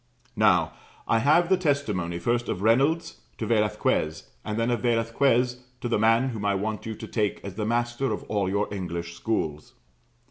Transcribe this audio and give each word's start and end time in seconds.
Now, 0.35 0.73
I 1.07 1.19
have 1.19 1.47
the 1.47 1.57
testimony, 1.57 2.17
first 2.17 2.49
of 2.49 2.63
Reynolds 2.63 3.21
to 3.37 3.45
Velasquez, 3.45 4.31
and 4.43 4.57
then 4.57 4.71
of 4.71 4.81
Velasquez 4.81 5.63
to 5.79 5.87
the 5.87 5.99
man 5.99 6.29
whom 6.29 6.43
I 6.43 6.55
want 6.55 6.87
you 6.87 6.95
to 6.95 7.07
take 7.07 7.39
as 7.43 7.53
the 7.53 7.67
master 7.67 8.11
of 8.11 8.23
all 8.23 8.49
your 8.49 8.67
English 8.73 9.13
schools. 9.15 9.75